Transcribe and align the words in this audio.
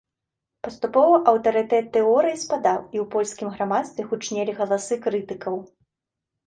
Паступова 0.67 1.19
аўтарытэт 1.31 1.85
тэорыі 1.99 2.41
спадаў, 2.45 2.79
і 2.95 2.97
ў 3.05 3.07
польскім 3.17 3.47
грамадстве 3.59 4.01
гучнелі 4.11 4.51
галасы 4.63 5.03
крытыкаў. 5.07 5.55